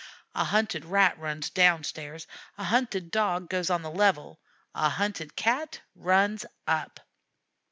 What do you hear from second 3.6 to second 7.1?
on the level, a hunted Cat runs up.